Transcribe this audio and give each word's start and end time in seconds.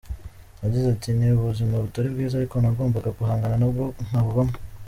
Yagize 0.63 0.87
ati: 0.89 1.09
"Ni 1.17 1.27
ubuzima 1.39 1.75
butari 1.83 2.07
bwiza, 2.13 2.33
ariko 2.37 2.55
nagombaga 2.57 3.09
guhangana 3.19 3.55
nabwo 3.61 3.83
nkabubamo. 4.07 4.53